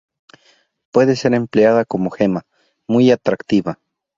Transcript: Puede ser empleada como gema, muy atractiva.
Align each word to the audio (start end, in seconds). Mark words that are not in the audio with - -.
Puede 0.91 1.15
ser 1.15 1.35
empleada 1.35 1.85
como 1.85 2.09
gema, 2.09 2.41
muy 2.87 3.11
atractiva. 3.11 3.77